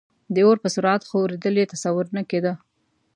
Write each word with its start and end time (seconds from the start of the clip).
د 0.33 0.35
اور 0.45 0.57
په 0.63 0.69
سرعت 0.75 1.01
خورېدل 1.09 1.55
یې 1.59 1.69
تصور 1.73 2.05
نه 2.15 2.23
کېده. 2.29 2.53